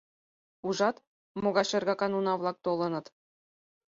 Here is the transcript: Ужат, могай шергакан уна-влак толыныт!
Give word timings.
Ужат, 0.67 0.95
могай 1.43 1.65
шергакан 1.71 2.11
уна-влак 2.19 2.57
толыныт! 2.65 3.05